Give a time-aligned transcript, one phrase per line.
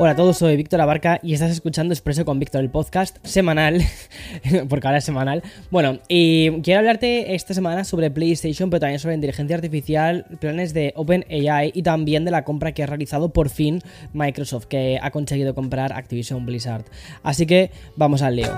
[0.00, 3.82] Hola a todos, soy Víctor Abarca y estás escuchando Expreso con Víctor, el podcast semanal,
[4.68, 5.42] porque ahora es semanal.
[5.72, 10.92] Bueno, y quiero hablarte esta semana sobre PlayStation, pero también sobre inteligencia artificial, planes de
[10.94, 13.80] OpenAI y también de la compra que ha realizado por fin
[14.12, 16.84] Microsoft, que ha conseguido comprar Activision Blizzard.
[17.24, 18.56] Así que vamos al lío.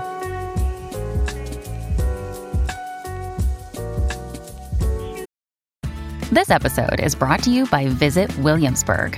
[6.31, 9.17] This episode is brought to you by Visit Williamsburg.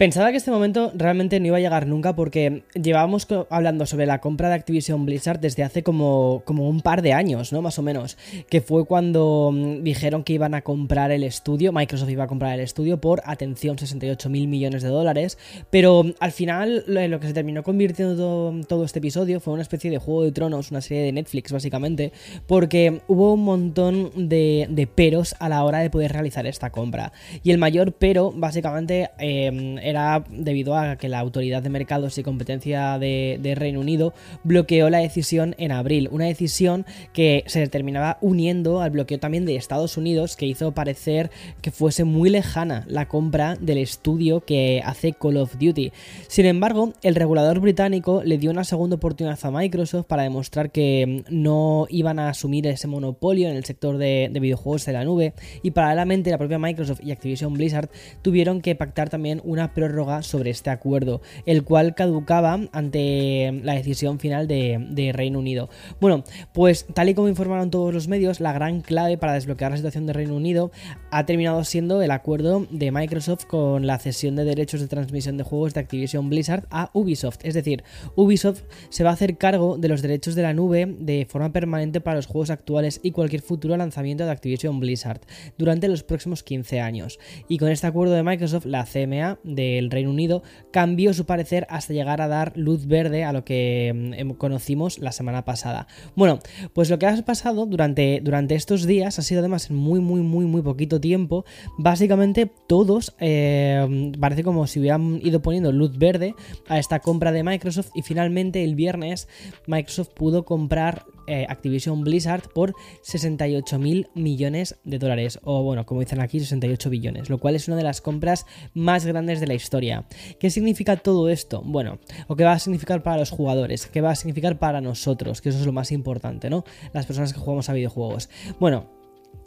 [0.00, 4.18] Pensaba que este momento realmente no iba a llegar nunca porque llevábamos hablando sobre la
[4.22, 7.60] compra de Activision Blizzard desde hace como, como un par de años, ¿no?
[7.60, 8.16] Más o menos.
[8.48, 12.54] Que fue cuando mm, dijeron que iban a comprar el estudio, Microsoft iba a comprar
[12.54, 15.36] el estudio por, atención, 68 mil millones de dólares.
[15.68, 19.90] Pero mm, al final lo que se terminó convirtiendo todo, este episodio fue una especie
[19.90, 22.10] de Juego de Tronos, una serie de Netflix básicamente,
[22.46, 27.12] porque hubo un montón de, peros a la hora de poder realizar esta compra.
[27.42, 32.22] Y el mayor pero, básicamente, eh, era debido a que la Autoridad de Mercados y
[32.22, 38.80] Competencia de, Reino Unido bloqueó la decisión en abril, una decisión que se terminaba uniendo
[38.80, 41.30] al bloqueo también de Estados Unidos que hizo parecer
[41.60, 45.92] que fuese muy lejana la compra del estudio que hace Call of Duty.
[46.28, 51.24] Sin embargo, el regulador británico le dio una segunda oportunidad a Microsoft para demostrar que
[51.28, 55.34] no iban a asumir ese monopolio en el sector de, de videojuegos de la nube
[55.62, 57.90] y paralelamente la propia Microsoft y Activision Blizzard
[58.22, 64.18] tuvieron que pactar también una prórroga sobre este acuerdo, el cual caducaba ante la decisión
[64.18, 65.70] final de, Reino Unido.
[66.02, 69.78] Bueno, pues tal y como informaron todos los medios, la gran clave para desbloquear la
[69.78, 70.70] situación de Reino Unido
[71.10, 75.44] ha terminado siendo el acuerdo de Microsoft con la cesión de derechos de transmisión de
[75.44, 77.38] juegos de Activision Blizzard a Ubisoft.
[77.42, 77.82] Es decir,
[78.16, 82.02] Ubisoft se va a hacer cargo de los derechos de la nube de forma permanente
[82.02, 85.22] para los juegos actuales y cualquier futuro lanzamiento de Activision Blizzard
[85.56, 87.18] durante los próximos 15 años.
[87.48, 91.66] Y con este acuerdo de Microsoft, la CMA de el Reino Unido cambió su parecer
[91.70, 95.86] hasta llegar a dar luz verde a lo que mm, em, conocimos la semana pasada.
[96.16, 96.38] Bueno,
[96.72, 100.20] pues lo que ha pasado durante, durante estos días ha sido además en muy, muy,
[100.20, 101.44] muy, muy poquito tiempo.
[101.78, 106.34] Básicamente todos eh, parece como si hubieran ido poniendo luz verde
[106.68, 109.28] a esta compra de Microsoft y finalmente el viernes
[109.66, 116.00] Microsoft pudo comprar eh, Activision Blizzard por 68 mil millones de dólares, o bueno, como
[116.00, 119.54] dicen aquí, 68 billones, lo cual es una de las compras más grandes de la
[119.54, 120.06] historia.
[120.38, 121.62] ¿Qué significa todo esto?
[121.64, 125.40] Bueno, o qué va a significar para los jugadores, qué va a significar para nosotros,
[125.40, 126.64] que eso es lo más importante, ¿no?
[126.92, 128.28] Las personas que jugamos a videojuegos.
[128.58, 129.00] Bueno,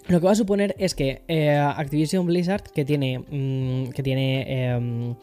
[0.08, 3.20] lo que va a suponer es que eh, Activision Blizzard, que tiene.
[3.20, 4.72] Mm, que tiene.
[4.74, 5.16] Em,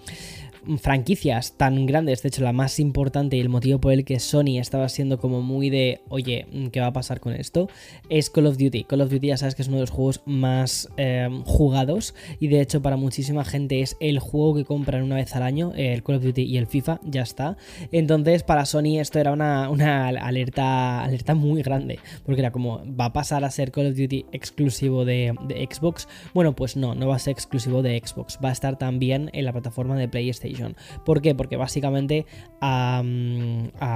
[0.78, 4.59] franquicias tan grandes, de hecho la más importante y el motivo por el que Sony
[4.59, 7.69] estaba siendo como muy de, oye, ¿qué va a pasar con esto?
[8.09, 8.84] Es Call of Duty.
[8.84, 12.49] Call of Duty ya sabes que es uno de los juegos más em, jugados y
[12.49, 16.03] de hecho para muchísima gente es el juego que compran una vez al año, el
[16.03, 17.56] Call of Duty y el FIFA, ya está.
[17.93, 19.66] Entonces para Sony esto era una,
[20.09, 24.26] alerta, alerta muy grande, porque era como, ¿va a pasar a ser Call of Duty
[24.32, 25.34] exclusivo de
[25.70, 26.09] Xbox?
[26.34, 29.44] Bueno, pues no, no va a ser exclusivo de Xbox, va a estar también en
[29.44, 30.50] la plataforma de PlayStation
[31.05, 31.34] ¿Por qué?
[31.34, 32.27] Porque básicamente
[32.61, 33.03] a,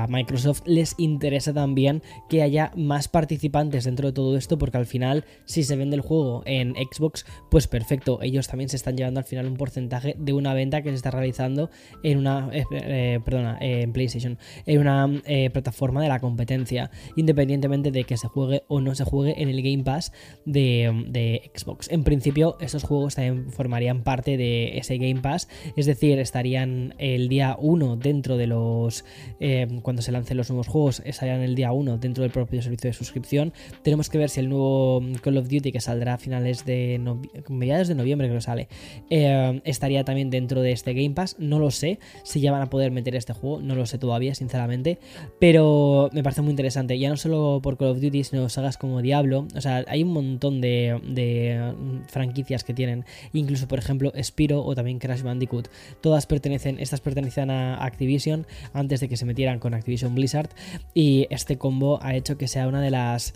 [0.09, 5.25] Microsoft les interesa también que haya más participantes dentro de todo esto, porque al final,
[5.45, 9.27] si se vende el juego en Xbox, pues perfecto, ellos también se están llevando al
[9.27, 11.71] final un porcentaje de una venta que se está realizando
[12.03, 17.91] en una, eh, eh, perdona, en PlayStation, en una eh, plataforma de la competencia, independientemente
[17.91, 20.13] de que se juegue o no se juegue en el Game Pass
[20.45, 21.91] de, Xbox.
[21.91, 26.95] En principio, esos juegos también formarían parte de ese Game Pass, es decir, estaría estarían
[26.99, 29.07] el día 1 dentro de los.
[29.41, 32.91] Eh, cuando se lancen los nuevos juegos, estarían el día 1 dentro del propio servicio
[32.91, 33.55] de suscripción.
[33.83, 37.01] Tenemos que ver si el nuevo Call of Duty, que saldrá a finales de.
[37.49, 38.69] mediados de noviembre, que lo sale,
[39.09, 41.37] eh, estaría también dentro de este Game Pass.
[41.39, 44.35] No lo sé si ya van a poder meter este juego, no lo sé todavía,
[44.35, 44.99] sinceramente.
[45.41, 46.99] Pero me parece muy interesante.
[46.99, 49.49] Ya no solo por Call of Duty, sino sagas como Diablo.
[49.57, 51.73] O sea, hay un montón de, de
[52.09, 53.07] franquicias que tienen.
[53.33, 55.69] Incluso, por ejemplo, Spiro o también Crash Bandicoot.
[56.03, 60.51] Todas pertenecen, estas pertenecían a Activision antes de que se metieran con Activision Blizzard
[60.95, 63.35] y este combo ha hecho que sea una de las,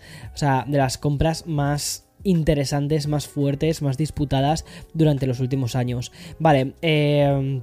[0.67, 6.11] de las compras más interesantes, más fuertes, más disputadas durante los últimos años.
[6.39, 7.61] Vale, eh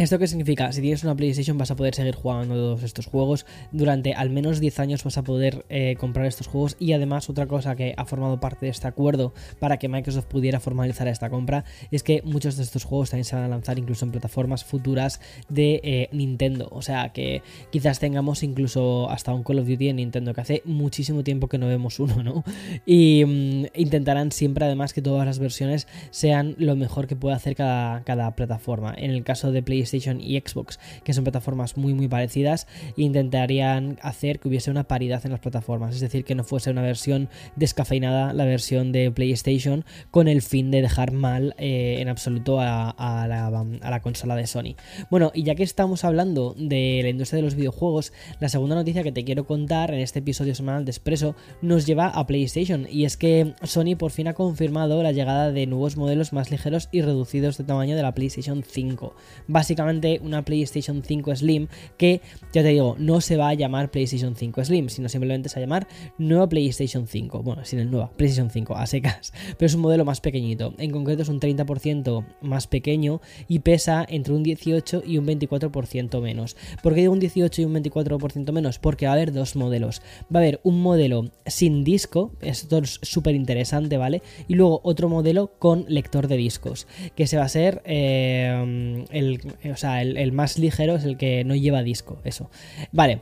[0.00, 0.72] ¿Esto qué significa?
[0.72, 3.44] Si tienes una PlayStation vas a poder seguir jugando todos estos juegos.
[3.70, 6.74] Durante al menos 10 años vas a poder eh, comprar estos juegos.
[6.78, 10.58] Y además otra cosa que ha formado parte de este acuerdo para que Microsoft pudiera
[10.58, 14.06] formalizar esta compra es que muchos de estos juegos también se van a lanzar incluso
[14.06, 15.20] en plataformas futuras
[15.50, 16.70] de eh, Nintendo.
[16.72, 20.62] O sea que quizás tengamos incluso hasta un Call of Duty en Nintendo, que hace
[20.64, 22.42] muchísimo tiempo que no vemos uno, ¿no?
[22.86, 27.54] Y mm, intentarán siempre además que todas las versiones sean lo mejor que pueda hacer
[27.54, 28.94] cada, cada plataforma.
[28.96, 32.66] En el caso de PlayStation y Xbox, que son plataformas muy muy parecidas,
[32.96, 36.82] intentarían hacer que hubiese una paridad en las plataformas, es decir, que no fuese una
[36.82, 42.60] versión descafeinada la versión de PlayStation con el fin de dejar mal eh, en absoluto
[42.60, 44.76] a, la, consola de Sony.
[45.10, 49.02] Bueno, y ya que estamos hablando de la industria de los videojuegos, la segunda noticia
[49.02, 53.04] que te quiero contar en este episodio semanal de Expreso nos lleva a PlayStation y
[53.04, 57.02] es que Sony por fin ha confirmado la llegada de nuevos modelos más ligeros y
[57.02, 59.14] reducidos de tamaño de la PlayStation 5.
[59.46, 59.79] Básicamente
[60.22, 62.20] una PlayStation 5 Slim que,
[62.52, 65.60] ya te digo, no se va a llamar PlayStation 5 Slim, sino simplemente se va
[65.60, 65.88] a llamar
[66.18, 67.42] nueva PlayStation 5.
[67.42, 69.32] Bueno, sin el nueva, PlayStation 5, a secas.
[69.58, 70.74] Pero es un modelo más pequeñito.
[70.78, 76.20] En concreto es un 30% más pequeño y pesa entre un 18 y un 24%
[76.20, 76.56] menos.
[76.82, 78.78] ¿Por qué digo un 18 y un 24% menos?
[78.78, 80.02] Porque va a haber dos modelos.
[80.34, 84.22] Va a haber un modelo sin disco, esto es súper interesante, ¿vale?
[84.48, 86.86] Y luego otro modelo con lector de discos,
[87.16, 91.44] que se va a ser eh, el, o sea, el, más ligero es el que
[91.44, 92.50] no lleva disco, eso.
[92.92, 93.20] Vale,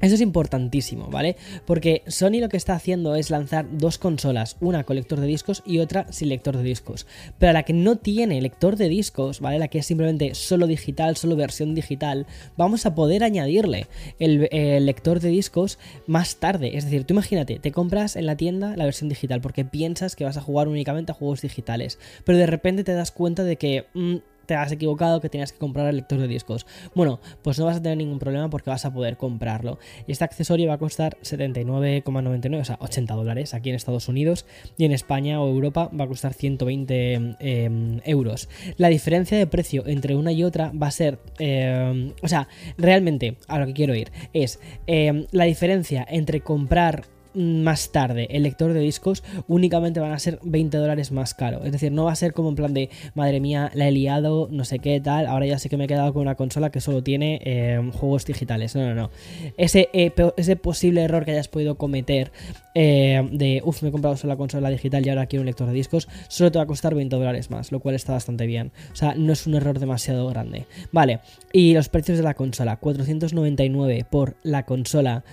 [0.00, 1.36] eso es importantísimo, ¿vale?
[1.66, 5.62] Porque Sony lo que está haciendo es lanzar dos consolas, una con lector de discos
[5.66, 7.06] y otra sin lector de discos.
[7.38, 9.58] Pero la que no tiene lector de discos, ¿vale?
[9.58, 12.26] La que es simplemente solo digital, solo versión digital,
[12.56, 13.88] vamos a poder añadirle
[14.20, 16.76] el, el, lector de discos más tarde.
[16.76, 20.24] Es decir, tú imagínate, te compras en la tienda la versión digital porque piensas que
[20.24, 23.86] vas a jugar únicamente a juegos digitales, pero de repente te das cuenta de que...
[23.94, 24.16] Mm,
[24.48, 26.66] te has equivocado que tenías que comprar el lector de discos.
[26.94, 29.78] Bueno, pues no vas a tener ningún problema porque vas a poder comprarlo.
[30.06, 34.46] Este accesorio va a costar 79,99, o sea, 80 dólares aquí en Estados Unidos
[34.78, 38.48] y en España o Europa va a costar 120 em, euros.
[38.78, 42.48] La diferencia de precio entre una y otra va a ser, em, o sea,
[42.78, 47.04] realmente a lo que quiero ir es em, la diferencia entre comprar
[47.34, 51.64] más tarde el lector de discos únicamente van a ser 20 dólares más caro.
[51.64, 54.48] Es decir, no va a ser como en plan de, madre mía, la he liado,
[54.50, 56.80] no sé qué tal, ahora ya sé que me he quedado con una consola que
[56.80, 58.74] solo tiene eh, juegos digitales.
[58.74, 59.10] No, no, no.
[59.56, 62.32] Ese, eh, ese posible error que hayas podido cometer
[62.74, 65.66] eh, de, uff, me he comprado solo la consola digital y ahora quiero un lector
[65.66, 68.72] de discos, solo te va a costar 20 dólares más, lo cual está bastante bien.
[68.92, 70.66] O sea, no es un error demasiado grande.
[70.92, 71.20] Vale,
[71.52, 75.24] y los precios de la consola, 499 por la consola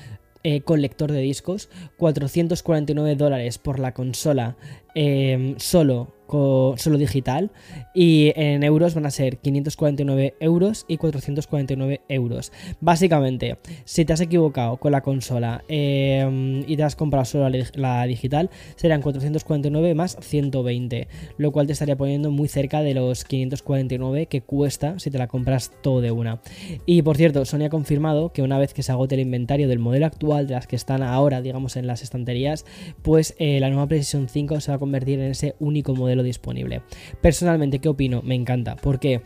[0.47, 4.57] eh, con lector de discos, 449 dólares por la consola
[4.93, 7.51] eh, solo solo digital
[7.93, 12.51] y en euros van a ser 549 euros y 449 euros.
[12.81, 18.05] Básicamente, si te has equivocado con la consola em, y te has comprado solo la,
[18.05, 21.07] digital, serán 449 más 120,
[21.37, 25.27] lo cual te estaría poniendo muy cerca de los 549 que cuesta si te la
[25.27, 26.41] compras todo de una.
[26.85, 29.79] Y por cierto, Sony ha confirmado que una vez que se agote el inventario del
[29.79, 32.65] modelo actual, de las que están ahora, digamos, en las estanterías,
[33.01, 36.81] pues eh, la nueva PlayStation 5 se va a convertir en ese único modelo disponible.
[37.21, 38.21] Personalmente, ¿qué opino?
[38.21, 38.75] Me encanta.
[38.75, 39.21] ¿Por qué?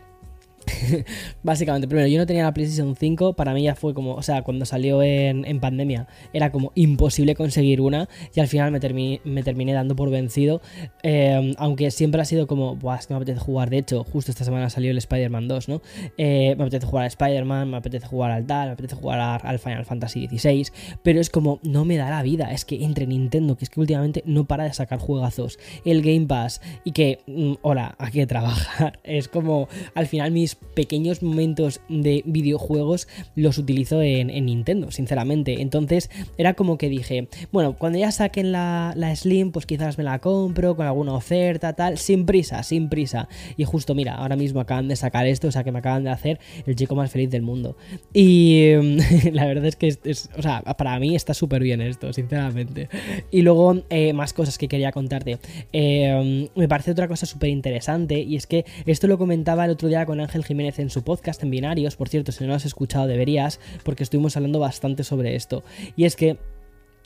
[1.42, 4.42] Básicamente, primero, yo no tenía la PlayStation 5, para mí ya fue como, o sea,
[4.42, 9.42] cuando salió en, pandemia, era como imposible conseguir una y al final me, terminé, me
[9.42, 10.60] terminé dando por vencido,
[11.02, 14.44] em, aunque siempre ha sido como, Buah, es me apetece jugar, de hecho, justo esta
[14.44, 15.82] semana salió el Spider-Man 2, ¿no?
[16.16, 19.58] Eh, me apetece jugar a Spider-Man, me apetece jugar al tal, me apetece jugar al
[19.58, 20.66] Final Fantasy XVI,
[21.02, 23.80] pero es como, no me da la vida, es que entre Nintendo, que es que
[23.80, 28.26] últimamente no para de sacar juegazos, el Game Pass y que, mm, hola, hay que
[28.26, 35.60] trabajar, es como, al final mis pequeños momentos de videojuegos los utilizo en, Nintendo, sinceramente.
[35.60, 40.20] Entonces era como que dije, bueno, cuando ya saquen la, Slim, pues quizás me la
[40.20, 43.28] compro con alguna oferta, tal, sin prisa, sin prisa.
[43.56, 46.10] Y justo, mira, ahora mismo acaban de sacar esto, o sea que me acaban de
[46.10, 47.76] hacer el chico más feliz del mundo.
[48.14, 48.72] Y
[49.32, 52.88] la verdad es que, es, o sea, para mí está súper bien esto, sinceramente.
[53.30, 55.38] Y luego, eh, más cosas que quería contarte.
[55.72, 59.88] Eh, me parece otra cosa súper interesante y es que esto lo comentaba el otro
[59.88, 62.64] día con Ángel Jiménez en su podcast en binarios, por cierto, si no lo has
[62.64, 65.62] escuchado deberías, porque estuvimos hablando bastante sobre esto.
[65.96, 66.38] Y es que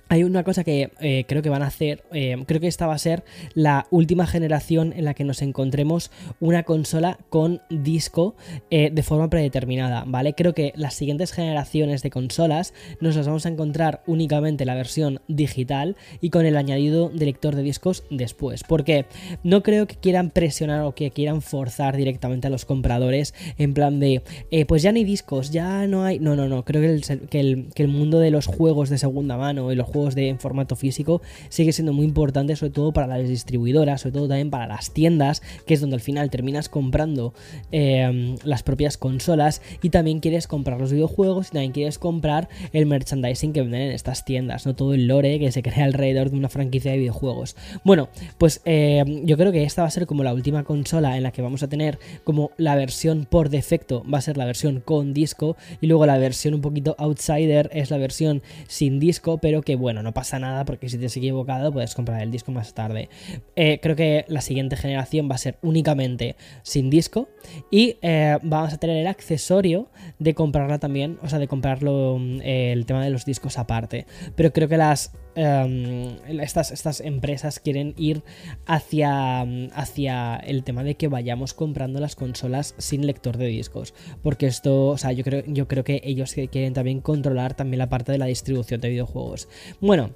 [0.09, 2.95] hay una cosa que eh, creo que van a hacer, eh, creo que esta va
[2.95, 8.35] a ser la última generación en la que nos encontremos una consola con disco
[8.71, 10.35] eh, de forma predeterminada, ¿vale?
[10.35, 15.21] Creo que las siguientes generaciones de consolas nos las vamos a encontrar únicamente la versión
[15.29, 19.07] digital y con el añadido de lector de discos después, porque
[19.43, 24.01] no creo que quieran presionar o que quieran forzar directamente a los compradores en plan
[24.01, 24.23] de,
[24.67, 26.19] pues ya no hay discos, ya no hay...
[26.19, 28.99] No, no, no, creo que el, que el, que el mundo de los juegos de
[28.99, 33.07] segunda mano y los juegos de formato físico sigue siendo muy importante, sobre todo para
[33.07, 37.33] las distribuidoras, sobre todo también para las tiendas, que es donde al final terminas comprando
[37.71, 42.87] em, las propias consolas y también quieres comprar los videojuegos y también quieres comprar el
[42.87, 46.37] merchandising que venden en estas tiendas, no todo el lore que se crea alrededor de
[46.37, 47.55] una franquicia de videojuegos.
[47.85, 48.09] Bueno,
[48.39, 51.31] pues em, yo creo que esta va a ser como la última consola en la
[51.31, 55.15] que vamos a tener como la versión por defecto, va a ser la versión con
[55.15, 59.77] disco y luego la versión un poquito outsider es la versión sin disco, pero que
[59.85, 63.11] bueno, no pasa nada porque si te has equivocado puedes comprar el disco más tarde.
[63.55, 67.29] Eh, creo que la siguiente generación va a ser únicamente sin disco
[67.71, 72.41] y eh, vamos a tener el accesorio de comprarla también, o sea, de comprarlo mm,
[72.43, 74.07] el tema de los discos aparte.
[74.35, 78.23] Pero creo que las em, estas, estas, empresas quieren ir
[78.67, 83.95] hacia, mm, hacia el tema de que vayamos comprando las consolas sin lector de discos.
[84.23, 87.89] Porque esto, o sea, yo creo, yo creo que ellos quieren también controlar también la
[87.89, 89.49] parte de la distribución de videojuegos.
[89.81, 90.11] Bueno,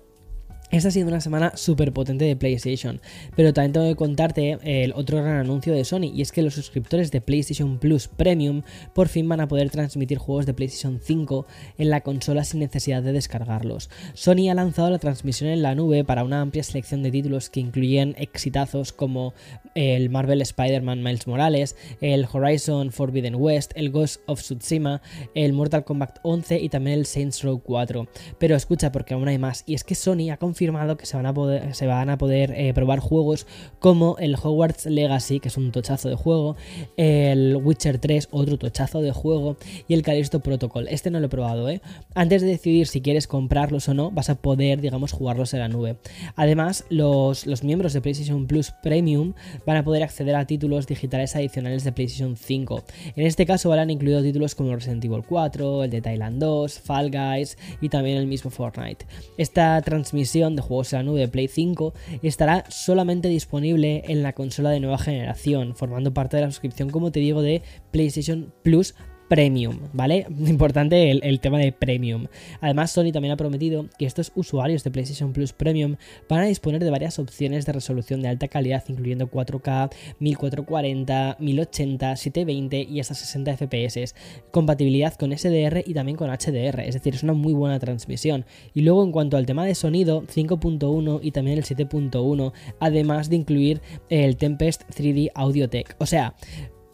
[0.71, 3.01] esta ha sido una semana súper potente de PlayStation,
[3.37, 6.55] pero también tengo que contarte el otro gran anuncio de Sony, y es que los
[6.55, 8.63] suscriptores de PlayStation Plus Premium
[8.95, 11.47] por fin van a poder transmitir juegos de PlayStation 5
[11.79, 13.89] en la consola sin necesidad de descargarlos.
[14.13, 17.61] Sony ha lanzado la transmisión en la nube para una amplia selección de títulos que
[17.61, 19.33] incluyen exitazos como
[19.75, 25.01] el Marvel Spider-Man Miles Morales, el Horizon Forbidden West, el Ghost of Tsushima,
[25.35, 28.07] el Mortal Kombat 11 y también el Saints Row 4.
[28.39, 31.17] Pero escucha, porque aún hay más, y es que Sony ha confirmado confirmado que se
[31.17, 33.47] van a poder, se van a poder eh, probar juegos
[33.79, 36.57] como el Hogwarts Legacy, que es un tochazo de juego,
[36.97, 40.89] el Witcher 3, otro tochazo de juego, y el Callisto Protocol.
[40.89, 41.81] Este no lo he probado, ¿eh?
[42.17, 45.69] Antes de decidir si quieres comprarlos o no, vas a poder, digamos, jugarlos en la
[45.69, 45.95] nube.
[46.35, 49.35] Además, los, los miembros de PlayStation Plus Premium
[49.65, 52.83] van a poder acceder a títulos digitales adicionales de PlayStation 5.
[53.15, 57.13] En este caso habrán incluido títulos como Resident Evil 4, el de Thailand 2, Fall
[57.13, 59.07] Guys y también el mismo Fortnite.
[59.37, 64.33] Esta transmisión de juegos en la nube de Play 5 estará solamente disponible en la
[64.33, 68.95] consola de nueva generación, formando parte de la suscripción, como te digo, de PlayStation Plus
[69.29, 70.27] Premium, ¿vale?
[70.47, 72.27] Importante el, tema de Premium.
[72.61, 75.97] Además, Sony también ha prometido que estos usuarios de PlayStation Plus Premium
[76.29, 82.17] van a disponer de varias opciones de resolución de alta calidad, incluyendo 4K, 1440, 1080,
[82.17, 84.15] 720 y hasta 60 FPS,
[84.51, 88.45] compatibilidad con SDR y también con HDR, es decir, es una muy buena transmisión.
[88.75, 93.37] Y luego, en cuanto al tema de sonido, 5.1 y también el 7.1, además de
[93.37, 95.95] incluir el Tempest 3D Audio Tech.
[95.99, 96.35] O sea,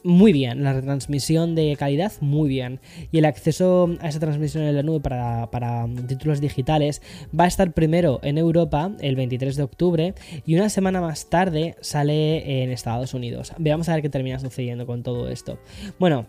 [0.05, 2.79] muy bien, la retransmisión de calidad muy bien
[3.11, 7.01] y el acceso a esa transmisión en la nube para, para, títulos digitales
[7.39, 11.77] va a estar primero en Europa el 23 de octubre y una semana más tarde
[11.81, 13.55] sale en Estados Unidos.
[13.59, 15.59] Veamos a ver qué termina sucediendo con todo esto.
[15.99, 16.27] Bueno,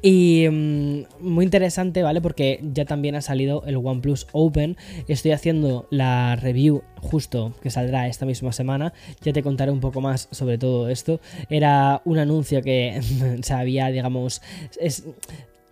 [0.00, 2.20] y mm, muy interesante, ¿vale?
[2.20, 4.76] Porque ya también ha salido el OnePlus Open.
[5.08, 8.92] Estoy haciendo la review justo que saldrá esta misma semana.
[9.22, 11.20] Ya te contaré un poco más sobre todo esto.
[11.50, 13.00] Era un anuncio que
[13.42, 14.40] se había, digamos,
[14.80, 15.04] es,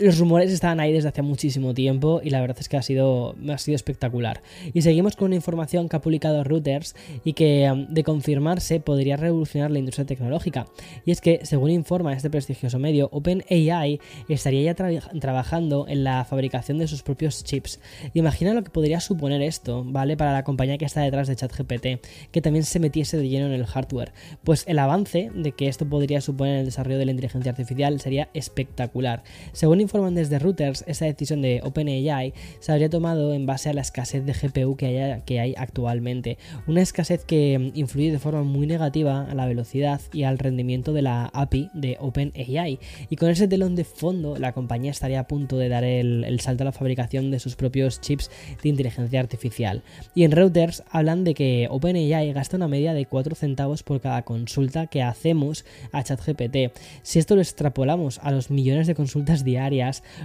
[0.01, 3.37] los rumores estaban ahí desde hace muchísimo tiempo y la verdad es que ha sido,
[3.49, 4.43] ha sido espectacular.
[4.73, 9.17] Y seguimos con una información que ha publicado Reuters y que um, de confirmarse podría
[9.17, 10.67] revolucionar la industria tecnológica.
[11.05, 16.79] Y es que, según informa este prestigioso medio, OpenAI estaría ya trabajando en la fabricación
[16.79, 17.79] de sus propios chips.
[18.15, 20.17] Imagina lo que podría suponer esto, ¿vale?
[20.17, 21.87] Para la compañía que está detrás de ChatGPT,
[22.31, 24.13] que también se metiese de lleno en el hardware.
[24.45, 28.31] Pues el avance de que esto podría suponer el desarrollo de la inteligencia artificial sería
[28.33, 29.23] espectacular.
[29.53, 33.81] Según informan desde Reuters, esa decisión de OpenAI se habría tomado en base a la
[33.81, 36.39] escasez de GPU que, haya, que hay actualmente.
[36.69, 41.03] Una escasez que influye de forma muy negativa a la velocidad y al rendimiento de
[41.03, 42.79] la API de OpenAI.
[43.09, 46.39] Y con ese telón de fondo, la compañía estaría a punto de dar el, el
[46.39, 48.31] salto a la fabricación de sus propios chips
[48.63, 49.83] de inteligencia artificial.
[50.15, 54.23] Y en Reuters hablan de que OpenAI gasta una media de 4 centavos por cada
[54.23, 56.79] consulta que hacemos a ChatGPT.
[57.03, 59.80] Si esto lo extrapolamos a los millones de consultas diarias,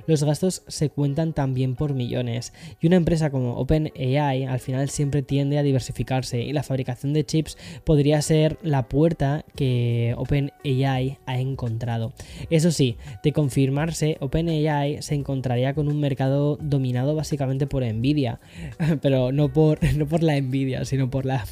[0.08, 2.54] los gastos se cuentan también por millones.
[2.82, 7.26] Y una empresa como OpenAI al final siempre tiende a diversificarse y la fabricación de
[7.26, 12.14] chips podría ser la puerta que OpenAI ha encontrado.
[12.50, 18.40] Eso sí, de confirmarse, OpenAI se encontraría con un mercado dominado básicamente por Nvidia,
[19.02, 21.46] pero no por, no por la Nvidia, sino por, la,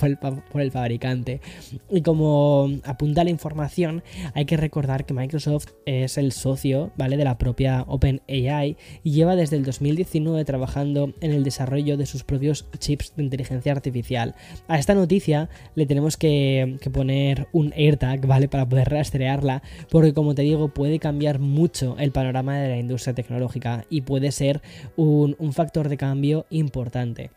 [0.51, 1.41] por el fabricante.
[1.89, 7.17] Y como apunta la información, hay que recordar que Microsoft es el socio, ¿vale?
[7.17, 12.23] De la propia OpenAI y lleva desde el 2019 trabajando en el desarrollo de sus
[12.23, 14.35] propios chips de inteligencia artificial.
[14.67, 18.47] A esta noticia le tenemos que, poner un AirTag, ¿vale?
[18.47, 23.13] Para poder rastrearla, porque como te digo, puede cambiar mucho el panorama de la industria
[23.13, 24.61] tecnológica y puede ser
[24.95, 27.31] un factor de cambio importante.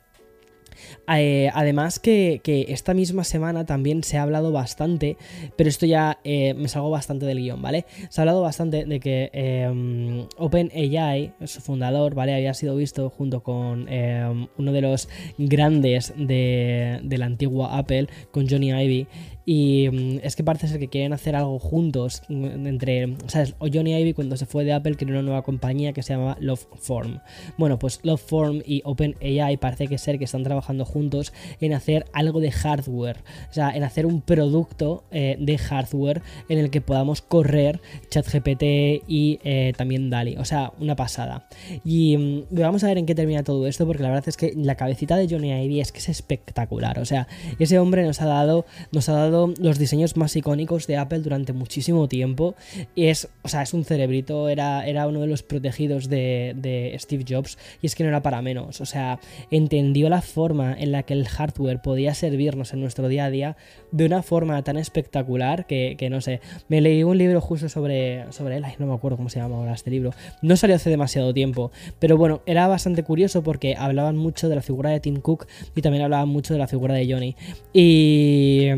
[1.08, 5.16] Eh, además que, esta misma semana también se ha hablado bastante,
[5.56, 7.86] pero esto ya eh, me salgo bastante del guion, ¿vale?
[8.08, 12.34] Se ha hablado bastante de que em, OpenAI, su fundador, ¿vale?
[12.34, 18.08] Había sido visto junto con em, uno de los grandes de, de la antigua Apple,
[18.30, 19.06] con Johnny Ivy,
[19.48, 23.54] y mm, es que parece ser que quieren hacer algo juntos mm, entre, ¿sabes?
[23.60, 26.36] O Johnny Ivy cuando se fue de Apple creó una nueva compañía que se llamaba
[26.40, 27.20] Loveform.
[27.56, 32.40] Bueno, pues Loveform y OpenAI parece que ser que están trabajando juntos en hacer algo
[32.40, 33.18] de hardware.
[33.48, 39.04] O sea, en hacer un producto eh, de hardware en el que podamos correr ChatGPT
[39.06, 40.38] y eh, también DALI.
[40.38, 41.46] O sea, una pasada.
[41.84, 44.54] Y mm, vamos a ver en qué termina todo esto porque la verdad es que
[44.56, 46.98] la cabecita de Johnny Ivy es que es espectacular.
[46.98, 47.28] O sea,
[47.60, 51.52] ese hombre nos ha dado, nos ha dado los diseños más icónicos de Apple durante
[51.52, 52.54] muchísimo tiempo.
[52.94, 57.24] Y es, o sea, es un cerebrito, era, era uno de los protegidos de, Steve
[57.28, 57.58] Jobs.
[57.82, 58.80] Y es que no era para menos.
[58.80, 63.26] O sea, entendió la forma en la que el hardware podía servirnos en nuestro día
[63.26, 63.56] a día
[63.92, 66.40] de una forma tan espectacular que, no sé.
[66.68, 68.64] Me leí un libro justo sobre, sobre él.
[68.78, 70.10] No me acuerdo cómo se llama ahora este libro.
[70.42, 71.70] No salió hace demasiado tiempo.
[71.98, 75.82] Pero bueno, era bastante curioso porque hablaban mucho de la figura de Tim Cook y
[75.82, 77.36] también hablaban mucho de la figura de Johnny.
[77.72, 78.68] Y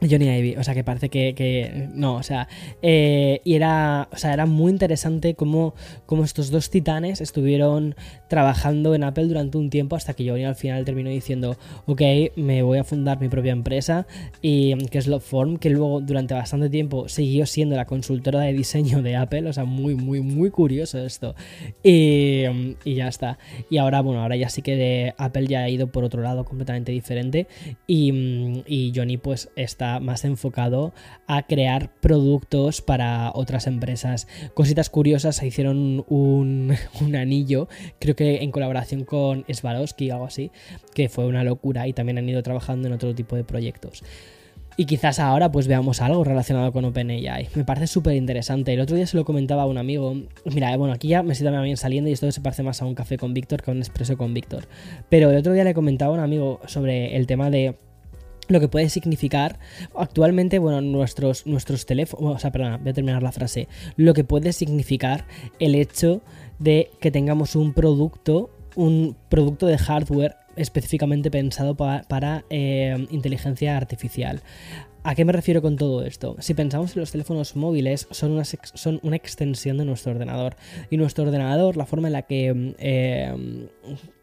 [0.00, 2.48] Johnny Ivy, o sea que parece que, no, o sea,
[2.82, 5.74] eh, y era, o sea, era muy interesante cómo,
[6.06, 7.96] cómo, estos dos titanes estuvieron
[8.28, 12.02] trabajando en Apple durante un tiempo hasta que Johnny al final terminó diciendo, ok,
[12.36, 14.06] me voy a fundar mi propia empresa
[14.40, 19.02] y que es Loveform, que luego durante bastante tiempo siguió siendo la consultora de diseño
[19.02, 21.34] de Apple, o sea, muy, muy, muy curioso esto
[21.82, 22.44] y,
[22.84, 23.38] y ya está,
[23.68, 26.44] y ahora, bueno, ahora ya sí que de Apple ya ha ido por otro lado
[26.44, 27.48] completamente diferente
[27.86, 30.92] y, y Johnny pues está más enfocado
[31.26, 34.28] a crear productos para otras empresas.
[34.54, 36.76] Cositas curiosas, se hicieron un,
[37.16, 37.68] anillo,
[37.98, 40.50] creo que en colaboración con Swarovski o algo así,
[40.94, 44.02] que fue una locura y también han ido trabajando en otro tipo de proyectos.
[44.80, 47.48] Y quizás ahora pues veamos algo relacionado con OpenAI.
[47.56, 48.72] Me parece súper interesante.
[48.72, 50.14] El otro día se lo comentaba a un amigo.
[50.44, 52.94] Mira, bueno, aquí ya me siento también saliendo y esto se parece más a un
[52.94, 54.68] café con Víctor que a un expreso con Víctor.
[55.08, 57.74] Pero el otro día le comentaba a un amigo sobre el tema de
[58.48, 59.58] lo que puede significar
[59.96, 64.24] actualmente, bueno, nuestros, nuestros teléfonos, o sea, perdona, voy a terminar la frase, lo que
[64.24, 65.26] puede significar
[65.58, 66.22] el hecho
[66.58, 74.42] de que tengamos un producto, un producto de hardware específicamente pensado para, eh, inteligencia artificial.
[75.08, 76.36] ¿A qué me refiero con todo esto?
[76.38, 80.54] Si pensamos en los teléfonos móviles, son una, son una extensión de nuestro ordenador.
[80.90, 83.68] Y nuestro ordenador, la forma en la que eh,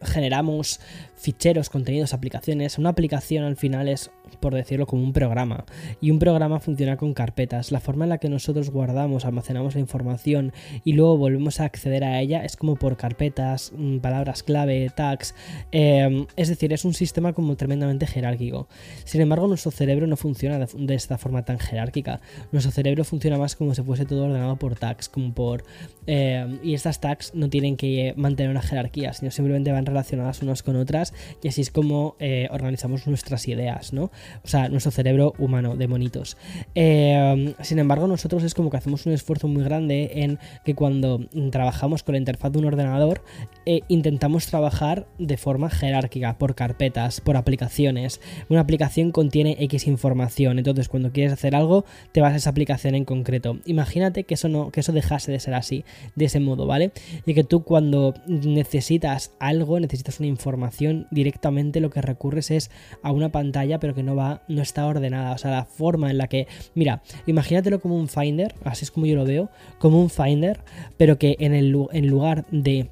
[0.00, 0.78] generamos
[1.16, 2.78] ficheros, contenidos, aplicaciones.
[2.78, 5.64] Una aplicación al final es, por decirlo, como un programa.
[6.00, 7.72] Y un programa funciona con carpetas.
[7.72, 10.52] La forma en la que nosotros guardamos, almacenamos la información
[10.84, 15.34] y luego volvemos a acceder a ella es como por carpetas, mm, palabras clave, tags.
[15.72, 18.68] Em, es decir, es un sistema como tremendamente jerárquico.
[19.04, 22.20] Sin embargo, nuestro cerebro no funciona de, esta forma tan jerárquica.
[22.52, 25.64] Nuestro cerebro funciona más como si fuese todo ordenado por tags, como por...
[26.06, 30.62] Em, y estas tags no tienen que mantener una jerarquía, sino simplemente van relacionadas unas
[30.62, 31.12] con otras
[31.42, 34.04] y así es como eh, organizamos nuestras ideas, ¿no?
[34.44, 36.36] O sea, nuestro cerebro humano de monitos.
[36.74, 41.20] Eh, sin embargo, nosotros es como que hacemos un esfuerzo muy grande en que cuando
[41.50, 43.22] trabajamos con la interfaz de un ordenador,
[43.64, 48.20] eh, intentamos trabajar de forma jerárquica, por carpetas, por aplicaciones.
[48.48, 52.94] Una aplicación contiene X información, entonces cuando quieres hacer algo, te vas a esa aplicación
[52.94, 53.58] en concreto.
[53.64, 56.92] Imagínate que eso no, que eso dejase de ser así, de ese modo, ¿vale?
[57.24, 62.70] Y que tú cuando necesitas algo, necesitas una información, directamente lo que recurres es
[63.02, 66.18] a una pantalla pero que no va, no está ordenada, o sea, la forma en
[66.18, 70.10] la que, mira, imagínatelo como un Finder, así es como yo lo veo, como un
[70.10, 70.60] Finder,
[70.96, 72.90] pero que en, el, en lugar de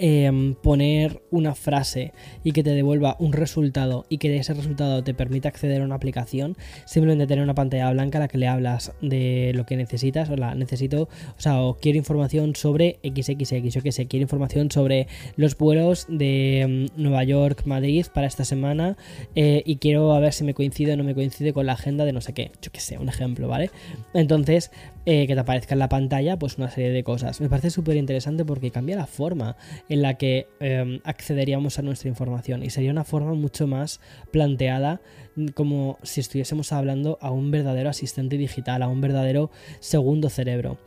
[0.00, 5.14] Em, poner una frase y que te devuelva un resultado y que ese resultado te
[5.14, 8.92] permita acceder a una aplicación, simplemente tener una pantalla blanca a la que le hablas
[9.00, 13.82] de lo que necesitas, o la necesito, o sea, o quiero información sobre XXX, o
[13.82, 18.96] que sé, quiero información sobre los vuelos de em, Nueva York, Madrid para esta semana
[19.34, 22.04] eh, y quiero a ver si me coincide o no me coincide con la agenda
[22.04, 23.70] de no sé qué, yo que sé, un ejemplo, ¿vale?
[24.12, 24.70] Entonces,
[25.06, 27.40] eh, que te aparezca en la pantalla pues una serie de cosas.
[27.40, 29.56] Me parece súper interesante porque cambia la forma
[29.88, 35.00] en la que em, accederíamos a nuestra información y sería una forma mucho más planteada
[35.36, 40.78] mm, como si estuviésemos hablando a un verdadero asistente digital, a un verdadero segundo cerebro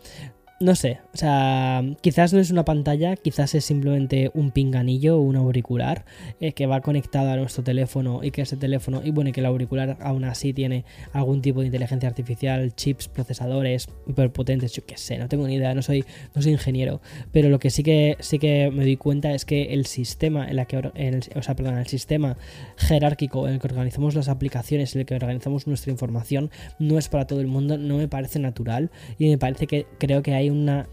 [0.59, 5.21] no sé, o sea, quizás no es una pantalla, quizás es simplemente un pinganillo o
[5.21, 6.03] un auricular
[6.39, 9.45] eh, que va conectado a nuestro teléfono y que ese teléfono, y bueno, que el
[9.45, 15.19] auricular aún así tiene algún tipo de inteligencia artificial, chips, procesadores hiperpotentes, yo qué sé,
[15.19, 18.39] no tengo ni idea, no soy, no soy ingeniero, pero lo que sí que sí
[18.39, 21.77] que me doy cuenta es que el sistema en la que, el, o sea, perdón,
[21.77, 22.35] el sistema
[22.77, 27.09] jerárquico en el que organizamos las aplicaciones, en el que organizamos nuestra información, no es
[27.09, 28.89] para todo el mundo, no me parece natural
[29.19, 30.87] y me parece que creo que hay una,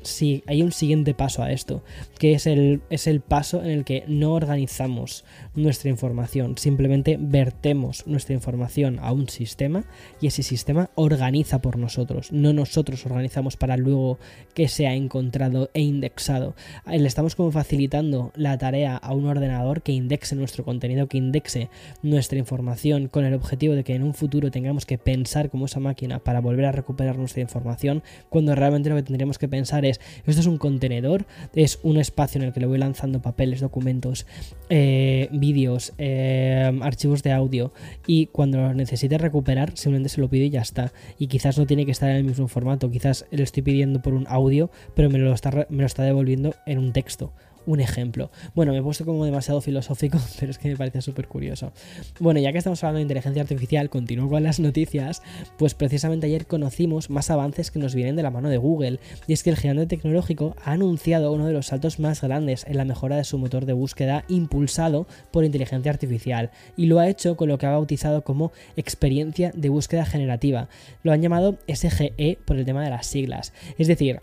[0.46, 1.82] hay un siguiente paso a esto,
[2.18, 8.06] que es el, es el paso en el que no organizamos nuestra información, simplemente vertemos
[8.06, 9.84] nuestra información a un sistema
[10.20, 14.18] y ese sistema organiza por nosotros, no nosotros organizamos para luego
[14.54, 16.54] que sea encontrado e indexado.
[16.86, 21.68] Le estamos como facilitando la tarea a un ordenador que indexe nuestro contenido, que indexe
[22.02, 25.80] nuestra información con el objetivo de que en un futuro tengamos que pensar como esa
[25.80, 30.00] máquina para volver a recuperar nuestra información, cuando realmente lo que tendríamos que pensar es,
[30.26, 34.26] esto es un contenedor, es un espacio en el que le voy lanzando papeles, documentos,
[34.68, 37.72] eh, vídeos, eh, archivos de audio
[38.06, 40.92] y cuando lo necesite recuperar simplemente se lo pido y ya está.
[41.18, 44.14] Y quizás no tiene que estar en el mismo formato, quizás le estoy pidiendo por
[44.14, 47.32] un audio, pero me lo está, me lo está devolviendo en un texto
[47.66, 48.30] un ejemplo.
[48.54, 51.72] Bueno, me he puesto como demasiado filosófico, pero es que me parece súper curioso.
[52.20, 55.22] Bueno, ya que estamos hablando de inteligencia artificial, continúo con las noticias,
[55.58, 59.32] pues precisamente ayer conocimos más avances que nos vienen de la mano de Google, y
[59.32, 62.84] es que el gigante tecnológico ha anunciado uno de los saltos más grandes en la
[62.84, 67.48] mejora de su motor de búsqueda impulsado por inteligencia artificial, y lo ha hecho con
[67.48, 70.68] lo que ha bautizado como experiencia de búsqueda generativa.
[71.02, 73.52] Lo han llamado SGE por el tema de las siglas.
[73.78, 74.20] Es decir,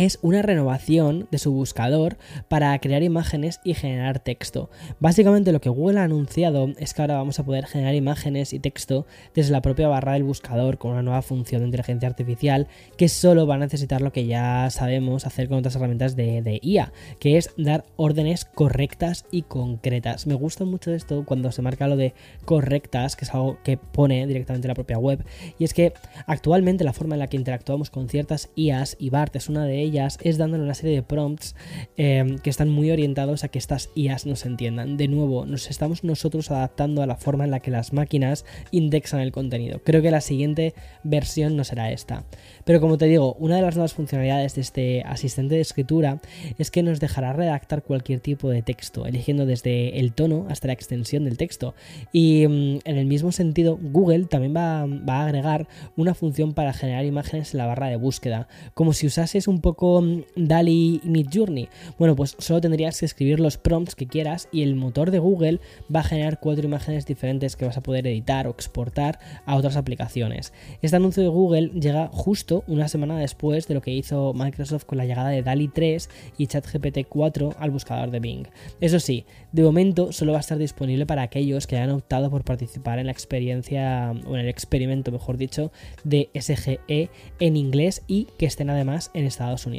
[0.00, 2.16] es una renovación de su buscador
[2.48, 4.70] para crear imágenes y generar texto.
[4.98, 8.60] Básicamente lo que Google ha anunciado es que ahora vamos a poder generar imágenes y
[8.60, 13.10] texto desde la propia barra del buscador con una nueva función de inteligencia artificial que
[13.10, 17.36] solo va a necesitar lo que ya sabemos hacer con otras herramientas de, IA, que
[17.36, 20.26] es dar órdenes correctas y concretas.
[20.26, 22.14] Me gusta mucho esto cuando se marca lo de
[22.46, 25.22] correctas, que es algo que pone directamente la propia web,
[25.58, 25.92] y es que
[26.26, 29.82] actualmente la forma en la que interactuamos con ciertas IAs y BART es una de
[29.82, 31.54] ellas es dándole una serie de prompts
[31.96, 34.96] em, que están muy orientados a que estas IAs nos entiendan.
[34.96, 39.20] De nuevo, nos estamos nosotros adaptando a la forma en la que las máquinas indexan
[39.20, 39.80] el contenido.
[39.84, 42.24] Creo que la siguiente versión no será esta.
[42.64, 46.20] Pero como te digo, una de las nuevas funcionalidades de este asistente de escritura
[46.58, 50.74] es que nos dejará redactar cualquier tipo de texto, eligiendo desde el tono hasta la
[50.74, 51.74] extensión del texto.
[52.12, 56.72] Y mm, en el mismo sentido, Google también va, va a agregar una función para
[56.72, 61.70] generar imágenes en la barra de búsqueda, como si usases un poco con DALI Midjourney?
[61.98, 65.58] Bueno, pues solo tendrías que escribir los prompts que quieras y el motor de Google
[65.92, 69.76] va a generar cuatro imágenes diferentes que vas a poder editar o exportar a otras
[69.76, 70.52] aplicaciones.
[70.82, 74.98] Este anuncio de Google llega justo una semana después de lo que hizo Microsoft con
[74.98, 78.48] la llegada de DALI 3 y ChatGPT 4 al buscador de Bing.
[78.82, 82.44] Eso sí, de momento solo va a estar disponible para aquellos que hayan optado por
[82.44, 85.72] participar en la experiencia o en el experimento, mejor dicho,
[86.04, 89.69] de SGE en inglés y que estén además en Estados Unidos.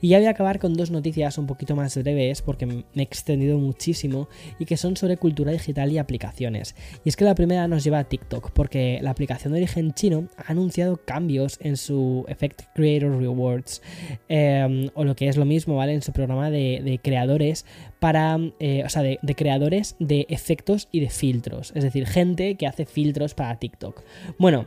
[0.00, 3.02] Y ya voy a acabar con dos noticias un poquito más breves porque me he
[3.02, 6.74] extendido muchísimo y que son sobre cultura digital y aplicaciones.
[7.04, 10.28] Y es que la primera nos lleva a TikTok porque la aplicación de origen chino
[10.36, 13.82] ha anunciado cambios en su Effect Creator Rewards
[14.28, 15.94] em, o lo que es lo mismo, ¿vale?
[15.94, 17.66] En su programa de, creadores
[18.00, 21.72] para, eh, o sea, de, de creadores de efectos y de filtros.
[21.74, 24.02] Es decir, gente que hace filtros para TikTok.
[24.38, 24.66] Bueno,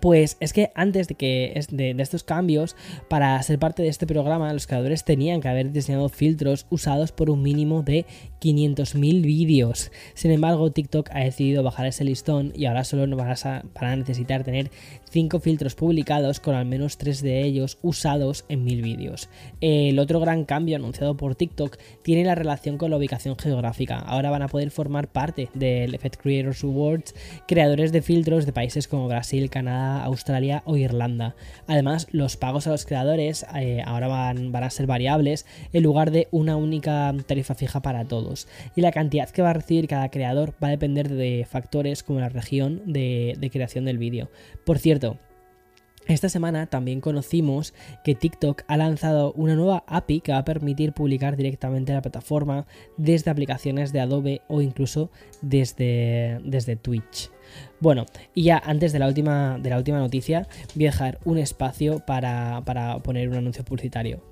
[0.00, 2.76] pues es que antes de que de, estos cambios,
[3.08, 7.30] para ser parte de este programa, los creadores tenían que haber diseñado filtros usados por
[7.30, 8.06] un mínimo de
[8.40, 9.92] 500.000 vídeos.
[10.14, 13.62] Sin embargo, TikTok ha decidido bajar ese listón y ahora solo vas a,
[13.96, 14.70] necesitar tener
[15.12, 19.28] 5 filtros publicados con al menos 3 de ellos usados en 1000 vídeos.
[19.60, 23.98] El otro gran cambio anunciado por TikTok tiene la relación con la ubicación geográfica.
[23.98, 27.14] Ahora van a poder formar parte del Effect Creators Awards
[27.46, 31.36] creadores de filtros de países como Brasil, Canadá, Australia o Irlanda.
[31.66, 35.44] Además, los pagos a los creadores eh, ahora van, a ser variables
[35.74, 38.48] en lugar de una única tarifa fija para todos.
[38.76, 42.20] Y la cantidad que va a recibir cada creador va a depender de factores como
[42.20, 44.30] la región de, de creación del vídeo.
[44.64, 45.01] Por cierto,
[46.08, 50.92] esta semana también conocimos que TikTok ha lanzado una nueva API que va a permitir
[50.92, 55.10] publicar directamente la plataforma desde aplicaciones de Adobe o incluso
[55.42, 57.30] desde, desde Twitch.
[57.78, 61.38] Bueno, y ya antes de la última, de la última noticia, voy a dejar un
[61.38, 64.31] espacio para, para poner un anuncio publicitario.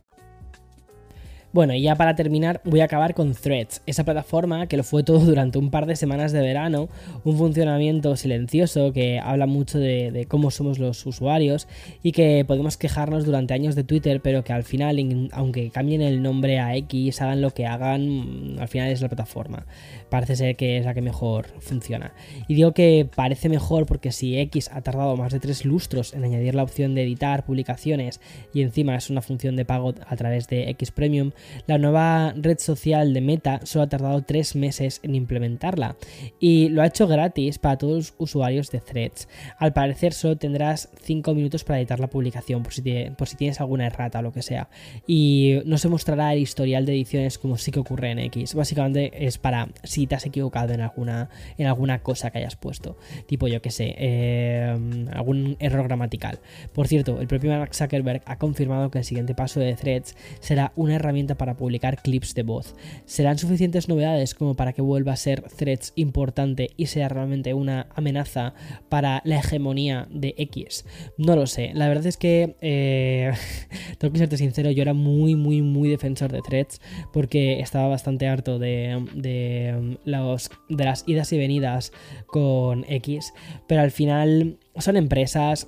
[1.53, 5.03] Bueno, y ya para terminar voy a acabar con Threads, esa plataforma que lo fue
[5.03, 6.87] todo durante un par de semanas de verano,
[7.25, 11.67] un funcionamiento silencioso que habla mucho de, cómo somos los usuarios
[12.03, 14.97] y que podemos quejarnos durante años de Twitter, pero que al final,
[15.33, 19.65] aunque cambien el nombre a X, hagan lo que hagan, al final es la plataforma.
[20.11, 22.13] Parece ser que es la que mejor funciona.
[22.49, 26.25] Y digo que parece mejor porque si X ha tardado más de tres lustros en
[26.25, 28.19] añadir la opción de editar publicaciones
[28.53, 31.31] y encima es una función de pago a través de X Premium,
[31.65, 35.95] la nueva red social de Meta solo ha tardado tres meses en implementarla
[36.41, 39.29] y lo ha hecho gratis para todos los usuarios de Threads.
[39.57, 44.19] Al parecer solo tendrás 5 minutos para editar la publicación por si tienes alguna errata
[44.19, 44.67] o lo que sea.
[45.07, 48.55] Y no se mostrará el historial de ediciones como sí que ocurre en X.
[48.55, 49.69] Básicamente es para
[50.01, 52.97] si te has equivocado en alguna, en alguna cosa que hayas puesto.
[53.27, 56.39] Tipo yo que sé, eh, algún error gramatical.
[56.73, 60.71] Por cierto, el propio Mark Zuckerberg ha confirmado que el siguiente paso de Threads será
[60.75, 62.75] una herramienta para publicar clips de voz.
[63.05, 67.87] ¿Serán suficientes novedades como para que vuelva a ser Threads importante y sea realmente una
[67.95, 68.55] amenaza
[68.89, 70.85] para la hegemonía de X?
[71.17, 71.71] No lo sé.
[71.75, 73.33] La verdad es que, eh,
[73.99, 76.81] tengo que serte sincero, yo era muy, muy, muy defensor de Threads
[77.13, 81.91] porque estaba bastante harto de, de, los, de las idas y venidas
[82.27, 83.33] con X,
[83.67, 85.67] pero al final son empresas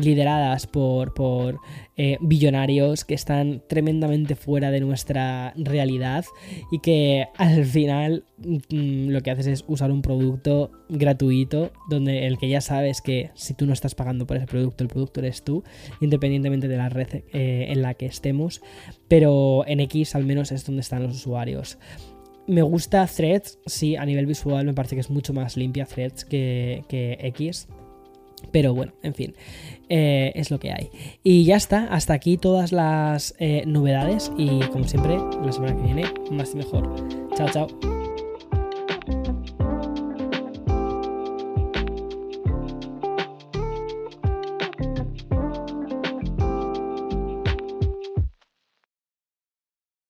[0.00, 1.60] lideradas por,
[1.96, 6.24] eh, billonarios que están tremendamente fuera de nuestra realidad
[6.70, 12.38] y que al final mm, lo que haces es usar un producto gratuito donde el
[12.38, 15.42] que ya sabes que si tú no estás pagando por ese producto, el producto eres
[15.42, 15.64] tú,
[16.00, 18.60] independientemente de la red eh, en la que estemos,
[19.08, 21.78] pero en X al menos es donde están los usuarios.
[22.46, 26.24] Me gusta Threads, sí, a nivel visual me parece que es mucho más limpia Threads
[26.24, 27.66] que, que X
[28.52, 29.34] pero bueno, en fin,
[29.88, 30.90] eh, es lo que hay.
[31.22, 35.82] Y ya está, hasta aquí todas las eh, novedades y como siempre, la semana que
[35.82, 37.08] viene, más y mejor.
[37.36, 37.95] Chao, chao.